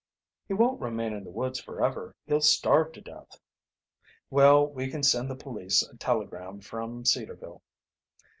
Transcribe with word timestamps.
"He 0.47 0.55
won't 0.55 0.81
remain 0.81 1.13
in 1.13 1.23
the 1.23 1.29
woods 1.29 1.59
forever. 1.59 2.15
He'll 2.25 2.41
starve 2.41 2.91
to 2.93 3.01
death." 3.01 3.39
"Well, 4.31 4.65
we 4.65 4.89
can 4.89 5.03
send 5.03 5.29
the 5.29 5.35
police 5.35 5.83
a 5.83 5.95
telegram 5.95 6.59
from 6.61 7.05
Cedarville." 7.05 7.61